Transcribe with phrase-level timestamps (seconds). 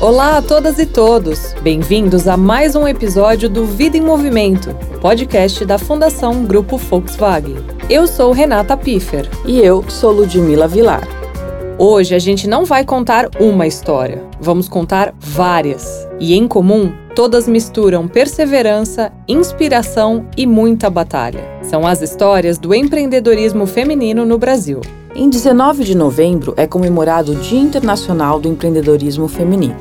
[0.00, 1.52] Olá a todas e todos!
[1.60, 7.56] Bem-vindos a mais um episódio do Vida em Movimento, podcast da Fundação Grupo Volkswagen.
[7.90, 9.28] Eu sou Renata Piffer.
[9.44, 11.06] E eu sou Ludmila Vilar.
[11.78, 16.08] Hoje a gente não vai contar uma história, vamos contar várias.
[16.18, 21.44] E em comum, todas misturam perseverança, inspiração e muita batalha.
[21.60, 24.80] São as histórias do empreendedorismo feminino no Brasil.
[25.12, 29.74] Em 19 de novembro é comemorado o Dia Internacional do Empreendedorismo Feminino.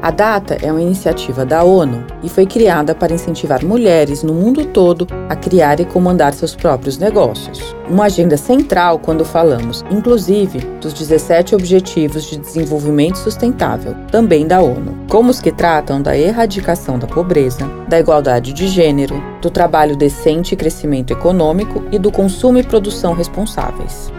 [0.00, 4.64] A data é uma iniciativa da ONU e foi criada para incentivar mulheres no mundo
[4.66, 7.74] todo a criar e comandar seus próprios negócios.
[7.90, 14.96] Uma agenda central quando falamos, inclusive, dos 17 Objetivos de Desenvolvimento Sustentável, também da ONU,
[15.08, 20.54] como os que tratam da erradicação da pobreza, da igualdade de gênero, do trabalho decente
[20.54, 24.12] e crescimento econômico e do consumo e produção responsáveis.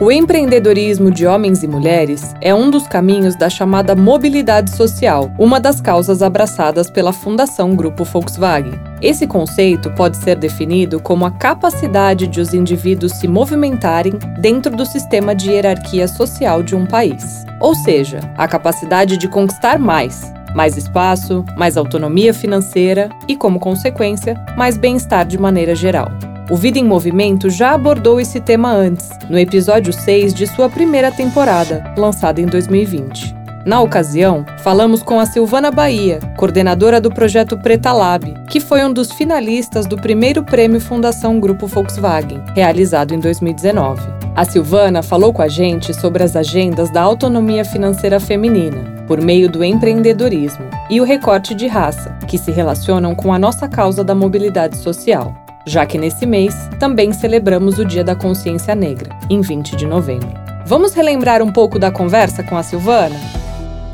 [0.00, 5.60] O empreendedorismo de homens e mulheres é um dos caminhos da chamada mobilidade social, uma
[5.60, 8.74] das causas abraçadas pela Fundação Grupo Volkswagen.
[9.00, 14.84] Esse conceito pode ser definido como a capacidade de os indivíduos se movimentarem dentro do
[14.84, 17.44] sistema de hierarquia social de um país.
[17.60, 24.34] Ou seja, a capacidade de conquistar mais, mais espaço, mais autonomia financeira e, como consequência,
[24.56, 26.10] mais bem-estar de maneira geral.
[26.50, 31.10] O Vida em Movimento já abordou esse tema antes, no episódio 6 de sua primeira
[31.10, 33.34] temporada, lançada em 2020.
[33.64, 38.92] Na ocasião, falamos com a Silvana Bahia, coordenadora do projeto Preta Lab, que foi um
[38.92, 44.02] dos finalistas do primeiro prêmio Fundação Grupo Volkswagen, realizado em 2019.
[44.36, 49.48] A Silvana falou com a gente sobre as agendas da autonomia financeira feminina, por meio
[49.48, 54.14] do empreendedorismo, e o recorte de raça, que se relacionam com a nossa causa da
[54.14, 55.34] mobilidade social
[55.66, 60.28] já que nesse mês também celebramos o Dia da Consciência Negra, em 20 de novembro.
[60.66, 63.16] Vamos relembrar um pouco da conversa com a Silvana?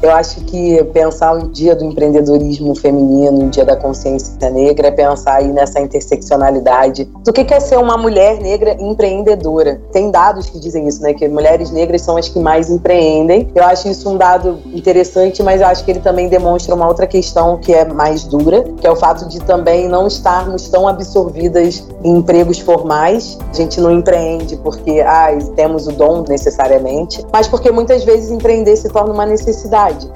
[0.02, 4.90] Eu acho que pensar o dia do empreendedorismo feminino, o dia da consciência negra, é
[4.90, 9.78] pensar aí nessa interseccionalidade do que é ser uma mulher negra empreendedora.
[9.92, 11.12] Tem dados que dizem isso, né?
[11.12, 13.50] Que mulheres negras são as que mais empreendem.
[13.54, 17.06] Eu acho isso um dado interessante, mas eu acho que ele também demonstra uma outra
[17.06, 21.84] questão que é mais dura, que é o fato de também não estarmos tão absorvidas
[22.02, 23.36] em empregos formais.
[23.50, 28.76] A gente não empreende porque ah, temos o dom necessariamente, mas porque muitas vezes empreender
[28.76, 30.10] se torna uma necessidade sociedade.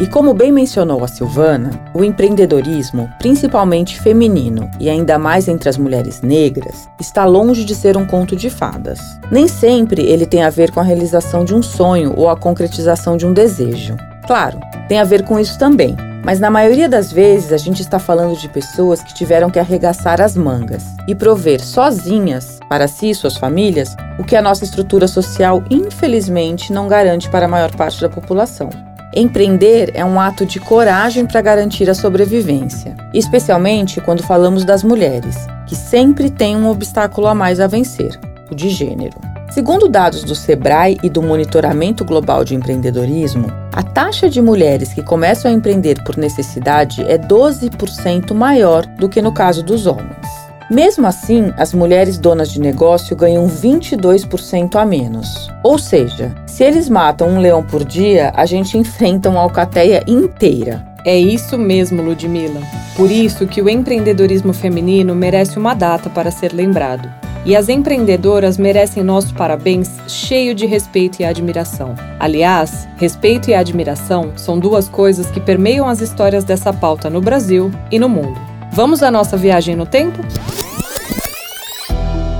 [0.00, 5.78] E como bem mencionou a Silvana, o empreendedorismo, principalmente feminino e ainda mais entre as
[5.78, 8.98] mulheres negras, está longe de ser um conto de fadas.
[9.30, 13.16] Nem sempre ele tem a ver com a realização de um sonho ou a concretização
[13.16, 13.96] de um desejo.
[14.26, 14.58] Claro,
[14.88, 18.36] tem a ver com isso também, mas na maioria das vezes a gente está falando
[18.36, 23.36] de pessoas que tiveram que arregaçar as mangas e prover sozinhas, para si e suas
[23.36, 28.08] famílias, o que a nossa estrutura social infelizmente não garante para a maior parte da
[28.08, 28.70] população.
[29.14, 35.36] Empreender é um ato de coragem para garantir a sobrevivência, especialmente quando falamos das mulheres,
[35.66, 38.18] que sempre têm um obstáculo a mais a vencer,
[38.50, 39.33] o de gênero.
[39.54, 45.00] Segundo dados do Sebrae e do Monitoramento Global de Empreendedorismo, a taxa de mulheres que
[45.00, 50.26] começam a empreender por necessidade é 12% maior do que no caso dos homens.
[50.68, 55.48] Mesmo assim, as mulheres donas de negócio ganham 22% a menos.
[55.62, 60.84] Ou seja, se eles matam um leão por dia, a gente enfrenta uma alcateia inteira.
[61.04, 62.60] É isso mesmo, Ludmilla.
[62.96, 67.08] Por isso que o empreendedorismo feminino merece uma data para ser lembrado.
[67.46, 71.94] E as empreendedoras merecem nosso parabéns cheio de respeito e admiração.
[72.18, 77.70] Aliás, respeito e admiração são duas coisas que permeiam as histórias dessa pauta no Brasil
[77.90, 78.40] e no mundo.
[78.72, 80.20] Vamos à nossa viagem no tempo?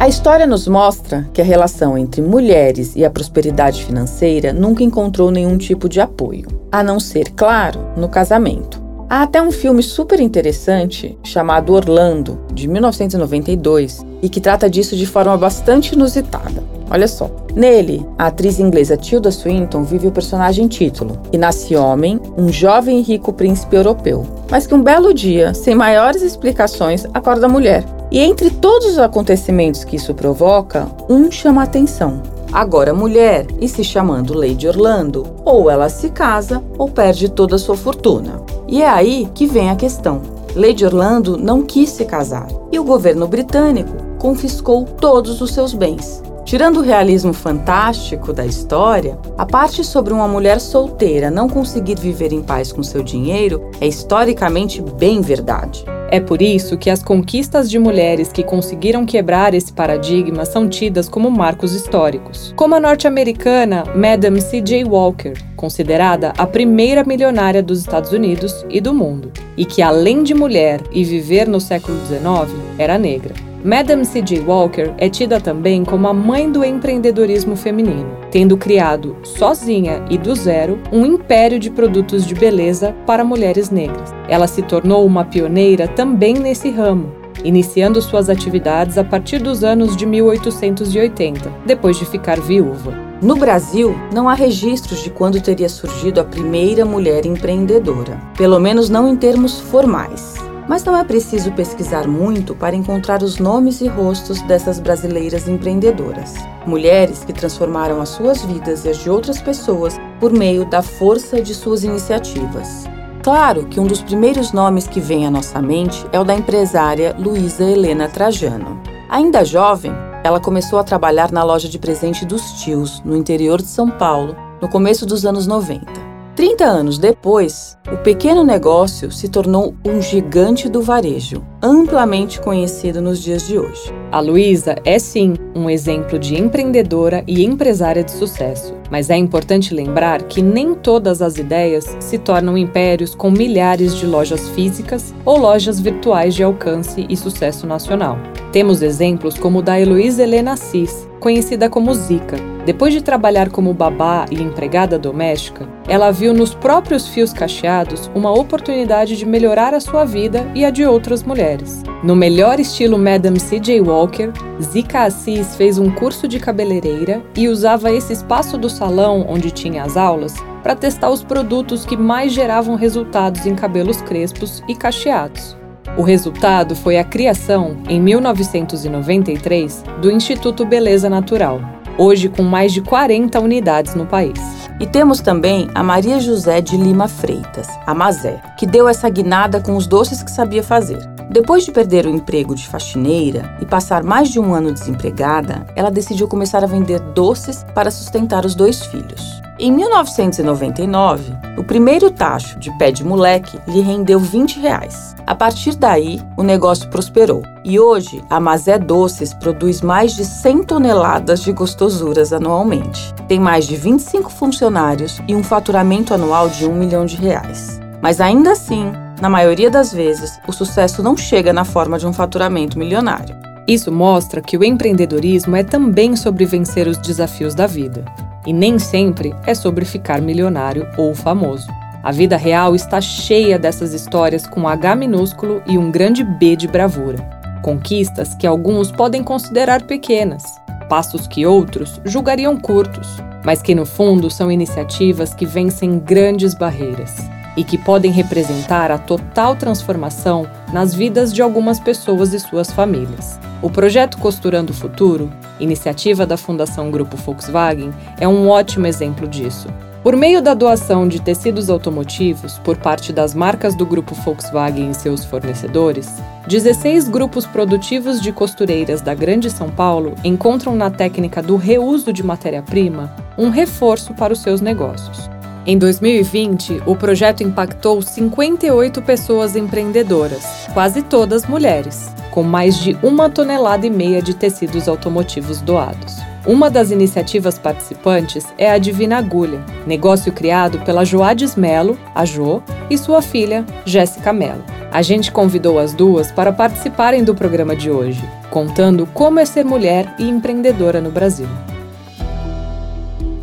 [0.00, 5.30] A história nos mostra que a relação entre mulheres e a prosperidade financeira nunca encontrou
[5.30, 8.83] nenhum tipo de apoio, a não ser, claro, no casamento.
[9.14, 15.06] Há até um filme super interessante chamado Orlando, de 1992, e que trata disso de
[15.06, 16.64] forma bastante inusitada.
[16.90, 17.30] Olha só.
[17.54, 22.98] Nele, a atriz inglesa Tilda Swinton vive o personagem título, que nasce homem, um jovem
[22.98, 27.84] e rico príncipe europeu, mas que um belo dia, sem maiores explicações, acorda mulher.
[28.10, 32.20] E entre todos os acontecimentos que isso provoca, um chama a atenção.
[32.52, 37.58] Agora mulher e se chamando Lady Orlando, ou ela se casa ou perde toda a
[37.60, 38.43] sua fortuna.
[38.66, 40.22] E é aí que vem a questão.
[40.54, 46.22] Lady Orlando não quis se casar e o governo britânico confiscou todos os seus bens.
[46.44, 52.32] Tirando o realismo fantástico da história, a parte sobre uma mulher solteira não conseguir viver
[52.32, 55.84] em paz com seu dinheiro é historicamente bem verdade.
[56.14, 61.08] É por isso que as conquistas de mulheres que conseguiram quebrar esse paradigma são tidas
[61.08, 64.84] como marcos históricos, como a norte-americana Madame C.J.
[64.84, 70.34] Walker, considerada a primeira milionária dos Estados Unidos e do mundo, e que, além de
[70.34, 73.34] mulher e viver no século XIX, era negra.
[73.64, 74.40] Madame C.J.
[74.40, 80.34] Walker é tida também como a mãe do empreendedorismo feminino, tendo criado, sozinha e do
[80.34, 84.14] zero, um império de produtos de beleza para mulheres negras.
[84.28, 87.10] Ela se tornou uma pioneira também nesse ramo,
[87.42, 92.92] iniciando suas atividades a partir dos anos de 1880, depois de ficar viúva.
[93.22, 98.90] No Brasil, não há registros de quando teria surgido a primeira mulher empreendedora, pelo menos
[98.90, 100.33] não em termos formais.
[100.68, 106.34] Mas não é preciso pesquisar muito para encontrar os nomes e rostos dessas brasileiras empreendedoras.
[106.66, 111.40] Mulheres que transformaram as suas vidas e as de outras pessoas por meio da força
[111.42, 112.84] de suas iniciativas.
[113.22, 117.14] Claro que um dos primeiros nomes que vem à nossa mente é o da empresária
[117.18, 118.80] Luísa Helena Trajano.
[119.08, 123.68] Ainda jovem, ela começou a trabalhar na loja de presente dos tios, no interior de
[123.68, 126.03] São Paulo, no começo dos anos 90.
[126.36, 133.22] 30 anos depois, o pequeno negócio se tornou um gigante do varejo, amplamente conhecido nos
[133.22, 133.94] dias de hoje.
[134.10, 139.72] A Luísa é sim um exemplo de empreendedora e empresária de sucesso, mas é importante
[139.72, 145.38] lembrar que nem todas as ideias se tornam impérios com milhares de lojas físicas ou
[145.38, 148.18] lojas virtuais de alcance e sucesso nacional.
[148.50, 152.53] Temos exemplos como o da Heloísa Helena Assis, conhecida como Zika.
[152.64, 158.32] Depois de trabalhar como babá e empregada doméstica, ela viu nos próprios fios cacheados uma
[158.32, 161.82] oportunidade de melhorar a sua vida e a de outras mulheres.
[162.02, 163.82] No melhor estilo Madame C.J.
[163.82, 164.32] Walker,
[164.62, 169.82] Zika Assis fez um curso de cabeleireira e usava esse espaço do salão onde tinha
[169.82, 175.54] as aulas para testar os produtos que mais geravam resultados em cabelos crespos e cacheados.
[175.98, 181.60] O resultado foi a criação, em 1993, do Instituto Beleza Natural,
[181.98, 184.38] hoje com mais de 40 unidades no país.
[184.80, 189.60] E temos também a Maria José de Lima Freitas, a Mazé, que deu essa guinada
[189.60, 190.98] com os doces que sabia fazer.
[191.30, 195.90] Depois de perder o emprego de faxineira e passar mais de um ano desempregada, ela
[195.90, 199.43] decidiu começar a vender doces para sustentar os dois filhos.
[199.64, 205.16] Em 1999, o primeiro tacho de pé de moleque lhe rendeu 20 reais.
[205.26, 207.42] A partir daí, o negócio prosperou.
[207.64, 213.14] E hoje, a Mazé Doces produz mais de 100 toneladas de gostosuras anualmente.
[213.26, 217.80] Tem mais de 25 funcionários e um faturamento anual de 1 milhão de reais.
[218.02, 222.12] Mas ainda assim, na maioria das vezes, o sucesso não chega na forma de um
[222.12, 223.34] faturamento milionário.
[223.66, 228.04] Isso mostra que o empreendedorismo é também sobre vencer os desafios da vida.
[228.46, 231.68] E nem sempre é sobre ficar milionário ou famoso.
[232.02, 236.68] A vida real está cheia dessas histórias com H minúsculo e um grande B de
[236.68, 237.18] bravura.
[237.62, 240.42] Conquistas que alguns podem considerar pequenas,
[240.88, 247.14] passos que outros julgariam curtos, mas que no fundo são iniciativas que vencem grandes barreiras
[247.56, 253.38] e que podem representar a total transformação nas vidas de algumas pessoas e suas famílias.
[253.62, 259.68] O projeto Costurando o Futuro, iniciativa da Fundação Grupo Volkswagen, é um ótimo exemplo disso.
[260.02, 264.94] Por meio da doação de tecidos automotivos por parte das marcas do Grupo Volkswagen e
[264.94, 271.56] seus fornecedores, 16 grupos produtivos de costureiras da Grande São Paulo encontram na técnica do
[271.56, 275.33] reuso de matéria-prima um reforço para os seus negócios.
[275.66, 280.44] Em 2020, o projeto impactou 58 pessoas empreendedoras,
[280.74, 286.18] quase todas mulheres, com mais de uma tonelada e meia de tecidos automotivos doados.
[286.46, 292.62] Uma das iniciativas participantes é a Divina Agulha, negócio criado pela Joades Melo, a Jo,
[292.90, 294.62] e sua filha, Jéssica Melo.
[294.92, 299.64] A gente convidou as duas para participarem do programa de hoje, contando como é ser
[299.64, 301.48] mulher e empreendedora no Brasil.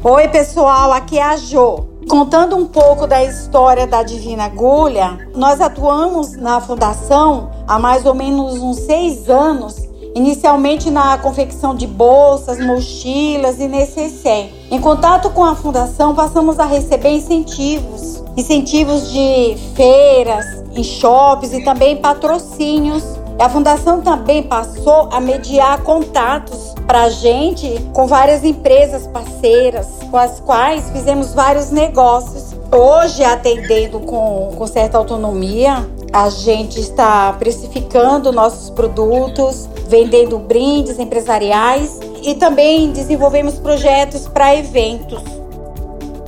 [0.04, 1.91] Oi, pessoal, aqui é a Jo.
[2.12, 8.14] Contando um pouco da história da Divina Agulha, nós atuamos na fundação há mais ou
[8.14, 9.78] menos uns seis anos,
[10.14, 14.54] inicialmente na confecção de bolsas, mochilas e necessaire.
[14.70, 21.64] Em contato com a fundação, passamos a receber incentivos, incentivos de feiras, em shops e
[21.64, 23.21] também patrocínios.
[23.42, 30.16] A fundação também passou a mediar contatos para a gente com várias empresas parceiras, com
[30.16, 32.54] as quais fizemos vários negócios.
[32.72, 42.00] Hoje, atendendo com, com certa autonomia, a gente está precificando nossos produtos, vendendo brindes empresariais
[42.22, 45.41] e também desenvolvemos projetos para eventos.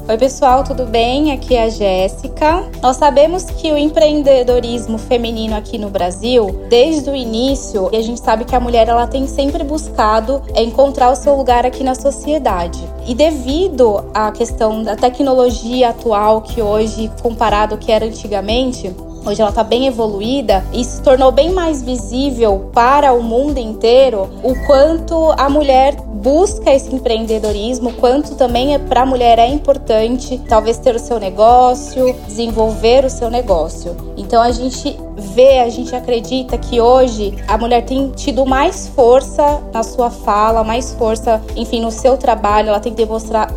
[0.06, 1.32] Oi, pessoal, tudo bem?
[1.32, 2.70] Aqui é a Jéssica.
[2.82, 8.44] Nós sabemos que o empreendedorismo feminino aqui no Brasil, desde o início, a gente sabe
[8.44, 12.86] que a mulher ela tem sempre buscado encontrar o seu lugar aqui na sociedade.
[13.08, 18.94] E devido à questão da tecnologia atual que hoje comparado ao que era antigamente,
[19.26, 24.30] Hoje ela está bem evoluída e se tornou bem mais visível para o mundo inteiro
[24.44, 30.42] o quanto a mulher busca esse empreendedorismo, quanto também é para a mulher é importante
[30.48, 33.96] talvez ter o seu negócio, desenvolver o seu negócio.
[34.18, 39.62] Então a gente vê, a gente acredita que hoje a mulher tem tido mais força
[39.74, 42.94] na sua fala, mais força, enfim, no seu trabalho, ela tem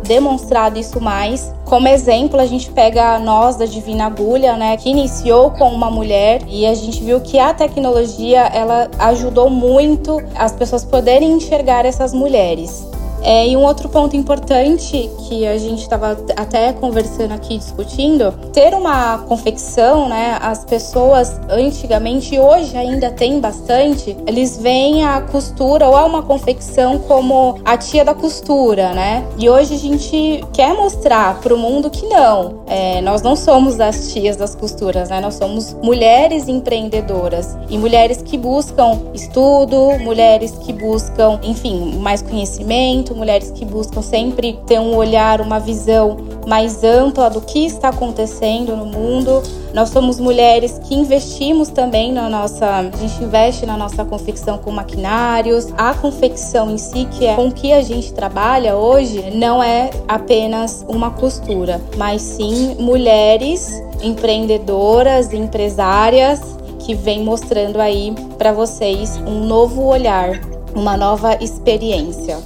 [0.03, 1.53] demonstrado isso mais.
[1.65, 6.41] Como exemplo, a gente pega nós da Divina Agulha, né, que iniciou com uma mulher
[6.47, 12.13] e a gente viu que a tecnologia ela ajudou muito as pessoas poderem enxergar essas
[12.13, 12.87] mulheres.
[13.21, 18.73] É, e um outro ponto importante que a gente estava até conversando aqui, discutindo, ter
[18.73, 20.37] uma confecção, né?
[20.41, 26.99] As pessoas antigamente hoje ainda tem bastante, eles veem a costura ou a uma confecção
[26.99, 29.25] como a tia da costura, né?
[29.37, 33.79] E hoje a gente quer mostrar para o mundo que não, é, nós não somos
[33.79, 35.19] as tias das costuras, né?
[35.19, 43.06] Nós somos mulheres empreendedoras e mulheres que buscam estudo, mulheres que buscam, enfim, mais conhecimento
[43.13, 48.75] mulheres que buscam sempre ter um olhar, uma visão mais ampla do que está acontecendo
[48.75, 49.43] no mundo.
[49.73, 54.71] Nós somos mulheres que investimos também na nossa, a gente investe na nossa confecção com
[54.71, 55.67] maquinários.
[55.77, 60.85] A confecção em si, que é com que a gente trabalha hoje, não é apenas
[60.87, 63.71] uma costura, mas sim mulheres
[64.01, 66.39] empreendedoras, empresárias
[66.79, 70.39] que vem mostrando aí para vocês um novo olhar,
[70.73, 72.37] uma nova experiência.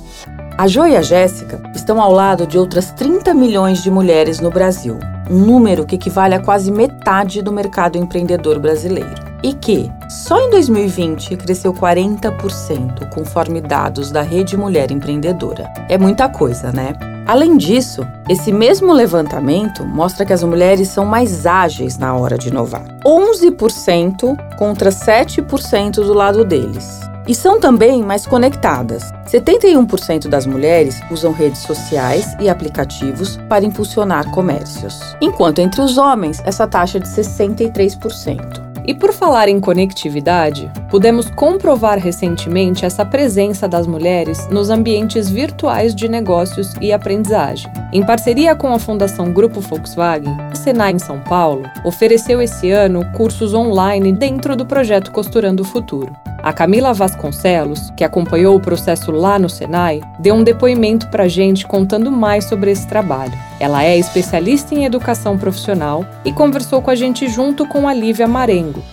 [0.62, 4.52] A Jo e a Jéssica estão ao lado de outras 30 milhões de mulheres no
[4.52, 9.16] Brasil, um número que equivale a quase metade do mercado empreendedor brasileiro.
[9.42, 15.68] E que, só em 2020, cresceu 40%, conforme dados da Rede Mulher Empreendedora.
[15.90, 16.94] É muita coisa, né?
[17.26, 22.50] Além disso, esse mesmo levantamento mostra que as mulheres são mais ágeis na hora de
[22.50, 22.86] inovar.
[23.04, 27.11] 11% contra 7% do lado deles.
[27.28, 29.12] E são também mais conectadas.
[29.28, 36.42] 71% das mulheres usam redes sociais e aplicativos para impulsionar comércios, enquanto entre os homens
[36.46, 38.61] essa taxa é de 63%.
[38.86, 45.94] E por falar em conectividade, pudemos comprovar recentemente essa presença das mulheres nos ambientes virtuais
[45.94, 47.72] de negócios e aprendizagem.
[47.94, 53.06] Em parceria com a Fundação Grupo Volkswagen, a Senai em São Paulo ofereceu esse ano
[53.14, 56.16] cursos online dentro do projeto Costurando o Futuro.
[56.42, 61.28] A Camila Vasconcelos, que acompanhou o processo lá no Senai, deu um depoimento para a
[61.28, 63.51] gente contando mais sobre esse trabalho.
[63.62, 68.28] Ela é especialista em educação profissional e conversou com a gente junto com a Lívia
[68.28, 68.84] Marengo,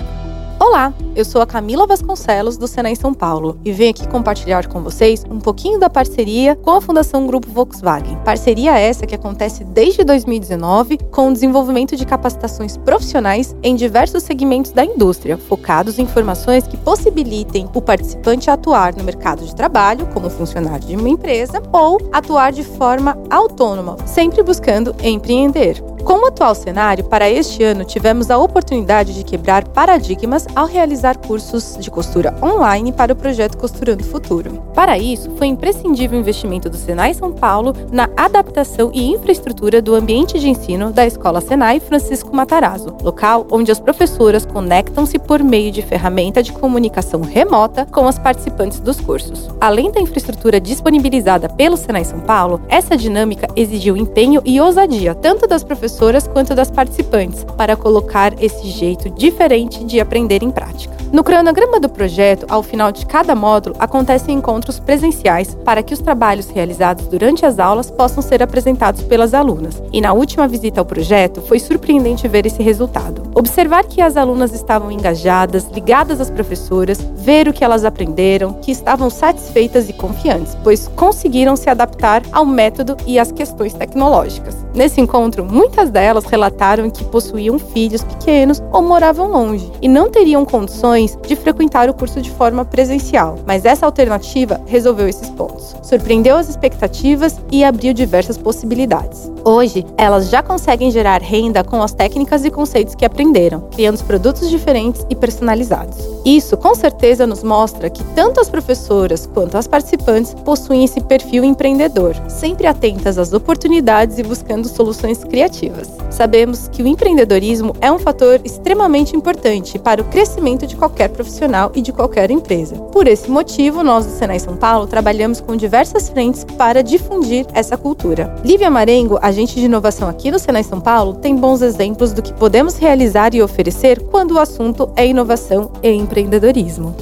[0.60, 4.82] Olá, eu sou a Camila Vasconcelos do Senai São Paulo e venho aqui compartilhar com
[4.82, 8.18] vocês um pouquinho da parceria com a Fundação Grupo Volkswagen.
[8.24, 14.72] Parceria essa que acontece desde 2019 com o desenvolvimento de capacitações profissionais em diversos segmentos
[14.72, 20.28] da indústria, focados em formações que possibilitem o participante atuar no mercado de trabalho como
[20.28, 25.80] funcionário de uma empresa ou atuar de forma autônoma, sempre buscando empreender.
[26.04, 31.18] Com o atual cenário, para este ano tivemos a oportunidade de quebrar paradigmas ao realizar
[31.18, 34.62] cursos de costura online para o projeto Costurando Futuro.
[34.74, 39.94] Para isso, foi imprescindível o investimento do Senai São Paulo na adaptação e infraestrutura do
[39.94, 45.72] ambiente de ensino da Escola Senai Francisco Matarazzo, local onde as professoras conectam-se por meio
[45.72, 49.48] de ferramenta de comunicação remota com as participantes dos cursos.
[49.60, 55.46] Além da infraestrutura disponibilizada pelo Senai São Paulo, essa dinâmica exigiu empenho e ousadia tanto
[55.46, 60.98] das professoras professoras quanto das participantes, para colocar esse jeito diferente de aprender em prática.
[61.10, 66.00] No cronograma do projeto, ao final de cada módulo, acontecem encontros presenciais para que os
[66.00, 69.82] trabalhos realizados durante as aulas possam ser apresentados pelas alunas.
[69.90, 73.22] E na última visita ao projeto, foi surpreendente ver esse resultado.
[73.34, 78.70] Observar que as alunas estavam engajadas, ligadas às professoras, ver o que elas aprenderam, que
[78.70, 84.54] estavam satisfeitas e confiantes, pois conseguiram se adaptar ao método e às questões tecnológicas.
[84.74, 90.44] Nesse encontro, muitas delas relataram que possuíam filhos pequenos ou moravam longe e não teriam
[90.44, 95.76] condições de frequentar o curso de forma presencial, mas essa alternativa resolveu esses pontos.
[95.82, 99.30] Surpreendeu as expectativas e abriu diversas possibilidades.
[99.48, 104.50] Hoje, elas já conseguem gerar renda com as técnicas e conceitos que aprenderam, criando produtos
[104.50, 105.96] diferentes e personalizados.
[106.22, 111.44] Isso, com certeza, nos mostra que tanto as professoras quanto as participantes possuem esse perfil
[111.44, 115.88] empreendedor, sempre atentas às oportunidades e buscando soluções criativas.
[116.10, 121.72] Sabemos que o empreendedorismo é um fator extremamente importante para o crescimento de qualquer profissional
[121.74, 122.76] e de qualquer empresa.
[122.76, 127.78] Por esse motivo, nós do Senai São Paulo trabalhamos com diversas frentes para difundir essa
[127.78, 128.36] cultura.
[128.44, 132.32] Lívia Marengo, agente de inovação aqui no Senai São Paulo, tem bons exemplos do que
[132.32, 136.92] podemos realizar e oferecer quando o assunto é inovação e empreendedorismo.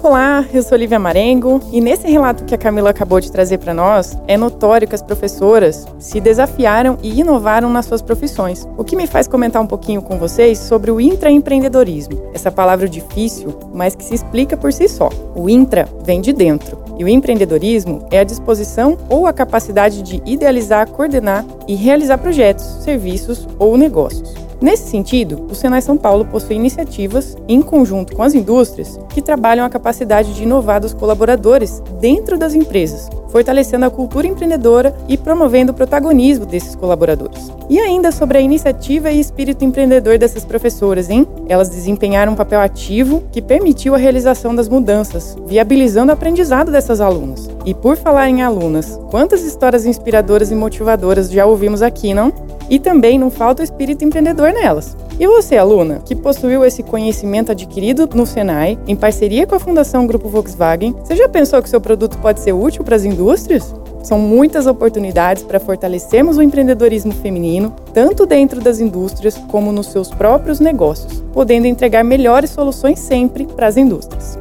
[0.00, 3.74] Olá, eu sou Lívia Marengo e nesse relato que a Camila acabou de trazer para
[3.74, 8.66] nós, é notório que as professoras se desafiaram e inovaram nas suas profissões.
[8.78, 12.30] O que me faz comentar um pouquinho com vocês sobre o intraempreendedorismo.
[12.32, 15.10] Essa palavra difícil, mas que se explica por si só.
[15.34, 20.22] O intra vem de dentro e o empreendedorismo é a disposição ou a capacidade de
[20.30, 24.34] idealizar, coordenar e realizar projetos, serviços ou negócios.
[24.60, 29.64] Nesse sentido, o Senai São Paulo possui iniciativas, em conjunto com as indústrias, que trabalham
[29.64, 35.72] a capacidade de inovar dos colaboradores dentro das empresas, fortalecendo a cultura empreendedora e promovendo
[35.72, 37.50] o protagonismo desses colaboradores.
[37.68, 41.26] E ainda sobre a iniciativa e espírito empreendedor dessas professoras, hein?
[41.48, 47.00] Elas desempenharam um papel ativo que permitiu a realização das mudanças, viabilizando o aprendizado dessas
[47.00, 47.48] alunas.
[47.64, 52.32] E por falar em alunas, quantas histórias inspiradoras e motivadoras já ouvimos aqui, não?
[52.68, 54.96] E também não falta o espírito empreendedor nelas.
[55.20, 60.06] E você, aluna, que possuiu esse conhecimento adquirido no Senai, em parceria com a Fundação
[60.06, 63.74] Grupo Volkswagen, você já pensou que seu produto pode ser útil para as indústrias?
[64.02, 70.08] São muitas oportunidades para fortalecermos o empreendedorismo feminino, tanto dentro das indústrias como nos seus
[70.08, 74.38] próprios negócios, podendo entregar melhores soluções sempre para as indústrias.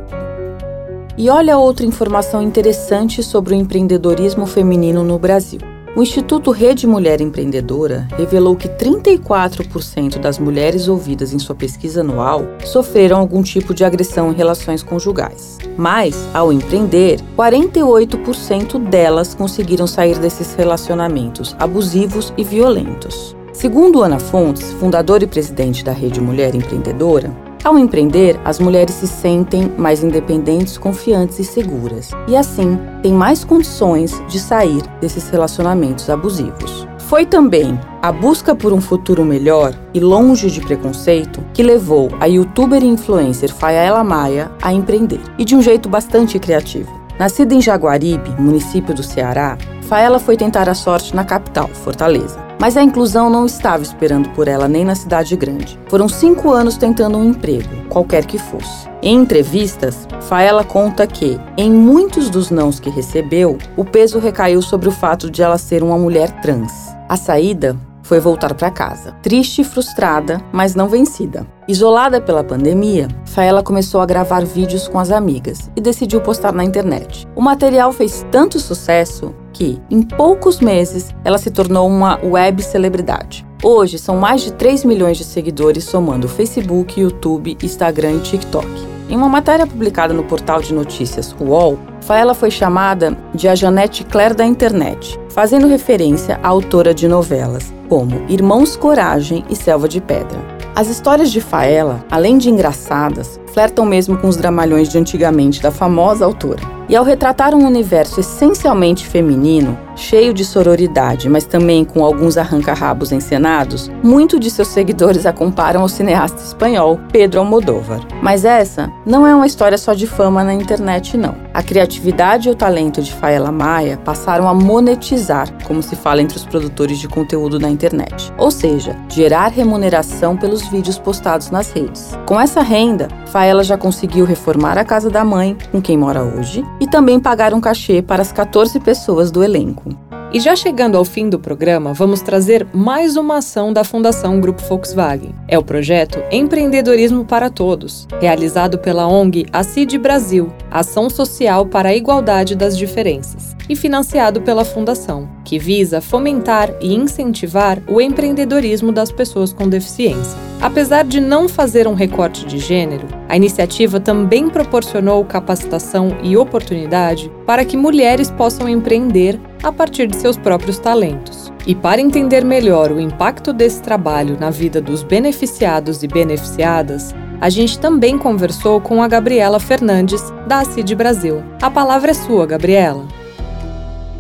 [1.18, 5.60] E olha outra informação interessante sobre o empreendedorismo feminino no Brasil.
[5.96, 12.46] O Instituto Rede Mulher Empreendedora revelou que 34% das mulheres ouvidas em sua pesquisa anual
[12.64, 15.58] sofreram algum tipo de agressão em relações conjugais.
[15.76, 23.36] Mas, ao empreender, 48% delas conseguiram sair desses relacionamentos abusivos e violentos.
[23.52, 29.08] Segundo Ana Fontes, fundadora e presidente da Rede Mulher Empreendedora, ao empreender, as mulheres se
[29.08, 36.10] sentem mais independentes, confiantes e seguras, e assim têm mais condições de sair desses relacionamentos
[36.10, 36.88] abusivos.
[37.10, 42.26] Foi também a busca por um futuro melhor e longe de preconceito que levou a
[42.28, 47.00] youtuber e influencer Faela Maia a empreender, e de um jeito bastante criativo.
[47.20, 52.49] Nascida em Jaguaribe, município do Ceará, Faela foi tentar a sorte na capital, Fortaleza.
[52.60, 55.80] Mas a inclusão não estava esperando por ela nem na cidade grande.
[55.88, 58.90] Foram cinco anos tentando um emprego, qualquer que fosse.
[59.02, 64.90] Em entrevistas, Faela conta que, em muitos dos nãos que recebeu, o peso recaiu sobre
[64.90, 66.74] o fato de ela ser uma mulher trans.
[67.08, 71.46] A saída foi voltar para casa, triste e frustrada, mas não vencida.
[71.68, 76.64] Isolada pela pandemia, Faela começou a gravar vídeos com as amigas e decidiu postar na
[76.64, 77.28] internet.
[77.36, 83.46] O material fez tanto sucesso que, em poucos meses, ela se tornou uma web celebridade.
[83.64, 88.68] Hoje são mais de 3 milhões de seguidores somando Facebook, YouTube, Instagram e TikTok.
[89.10, 94.04] Em uma matéria publicada no portal de notícias UOL, Faela foi chamada de a Janete
[94.04, 100.00] Claire da internet, fazendo referência à autora de novelas como Irmãos Coragem e Selva de
[100.00, 100.40] Pedra.
[100.76, 105.72] As histórias de Faela, além de engraçadas, flertam mesmo com os dramalhões de antigamente da
[105.72, 106.79] famosa autora.
[106.90, 113.12] E ao retratar um universo essencialmente feminino, cheio de sororidade, mas também com alguns arranca-rabos
[113.12, 118.00] encenados, muito de seus seguidores a comparam ao cineasta espanhol Pedro Almodóvar.
[118.24, 121.36] Mas essa não é uma história só de fama na internet, não.
[121.54, 126.38] A criatividade e o talento de Faela Maia passaram a monetizar, como se fala entre
[126.38, 132.18] os produtores de conteúdo na internet, ou seja, gerar remuneração pelos vídeos postados nas redes.
[132.26, 136.64] Com essa renda, Faela já conseguiu reformar a casa da mãe, com quem mora hoje,
[136.80, 140.09] e também pagar um cachê para as 14 pessoas do elenco.
[140.32, 144.62] E já chegando ao fim do programa, vamos trazer mais uma ação da Fundação Grupo
[144.62, 145.34] Volkswagen.
[145.48, 151.96] É o projeto Empreendedorismo para Todos, realizado pela ONG ACID Brasil, Ação Social para a
[151.96, 159.12] Igualdade das Diferenças, e financiado pela Fundação, que visa fomentar e incentivar o empreendedorismo das
[159.12, 160.38] pessoas com deficiência.
[160.62, 167.32] Apesar de não fazer um recorte de gênero, a iniciativa também proporcionou capacitação e oportunidade
[167.48, 171.52] para que mulheres possam empreender a partir de seus próprios talentos.
[171.68, 177.50] E para entender melhor o impacto desse trabalho na vida dos beneficiados e beneficiadas, a
[177.50, 181.44] gente também conversou com a Gabriela Fernandes, da CID Brasil.
[181.62, 183.08] A palavra é sua, Gabriela.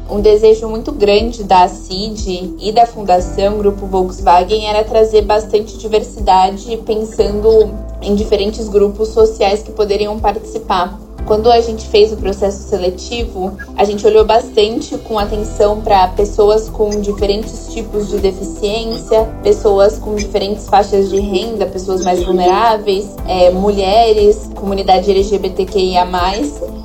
[0.09, 6.77] um desejo muito grande da CID e da Fundação Grupo Volkswagen era trazer bastante diversidade,
[6.85, 7.71] pensando
[8.01, 10.99] em diferentes grupos sociais que poderiam participar.
[11.25, 16.69] Quando a gente fez o processo seletivo, a gente olhou bastante com atenção para pessoas
[16.69, 23.51] com diferentes tipos de deficiência, pessoas com diferentes faixas de renda, pessoas mais vulneráveis, é,
[23.51, 26.05] mulheres, comunidade LGBTQIA.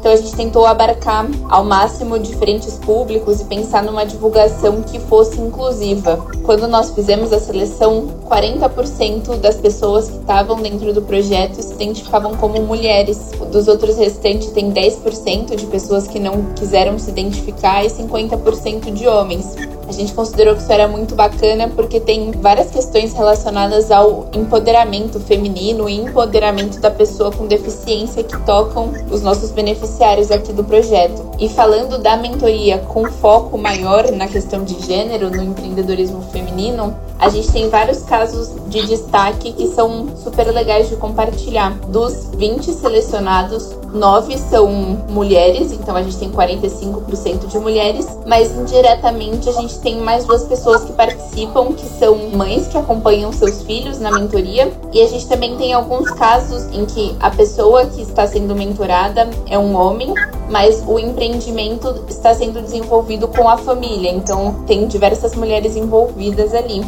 [0.05, 5.41] Então a gente tentou abarcar ao máximo diferentes públicos e pensar numa divulgação que fosse
[5.41, 6.19] inclusiva.
[6.43, 12.37] Quando nós fizemos a seleção, 40% das pessoas que estavam dentro do projeto se identificavam
[12.37, 13.31] como mulheres.
[13.51, 19.09] Dos outros restantes, tem 10% de pessoas que não quiseram se identificar e 50% de
[19.09, 19.57] homens.
[19.95, 25.89] Gente considerou que isso era muito bacana porque tem várias questões relacionadas ao empoderamento feminino
[25.89, 31.23] e empoderamento da pessoa com deficiência que tocam os nossos beneficiários aqui do projeto.
[31.39, 37.29] E falando da mentoria com foco maior na questão de gênero, no empreendedorismo feminino, a
[37.29, 41.79] gente tem vários casos de destaque que são super legais de compartilhar.
[41.87, 44.69] Dos 20 selecionados, 9 são
[45.09, 50.43] mulheres, então a gente tem 45% de mulheres, mas indiretamente a gente tem mais duas
[50.43, 55.27] pessoas que participam, que são mães que acompanham seus filhos na mentoria, e a gente
[55.29, 60.13] também tem alguns casos em que a pessoa que está sendo mentorada é um homem,
[60.51, 66.85] mas o empreendimento está sendo desenvolvido com a família, então tem diversas mulheres envolvidas ali.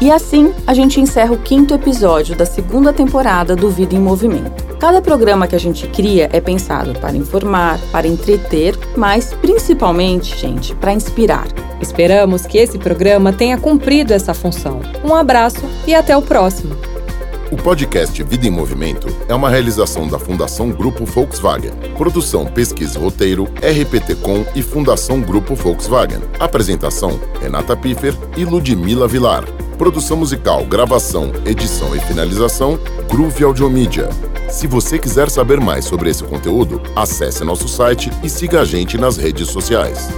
[0.00, 4.61] E assim, a gente encerra o quinto episódio da segunda temporada do Vida em Movimento.
[4.82, 10.74] Cada programa que a gente cria é pensado para informar, para entreter, mas principalmente, gente,
[10.74, 11.46] para inspirar.
[11.80, 14.80] Esperamos que esse programa tenha cumprido essa função.
[15.04, 16.76] Um abraço e até o próximo.
[17.52, 21.70] O podcast Vida em Movimento é uma realização da Fundação Grupo Volkswagen.
[21.96, 26.22] Produção, pesquisa e roteiro, RPT Com e Fundação Grupo Volkswagen.
[26.40, 29.44] Apresentação, Renata Piffer e Ludmila Vilar.
[29.78, 32.76] Produção musical, gravação, edição e finalização,
[33.08, 34.08] Groove Audiomídia.
[34.52, 38.98] Se você quiser saber mais sobre esse conteúdo, acesse nosso site e siga a gente
[38.98, 40.10] nas redes sociais.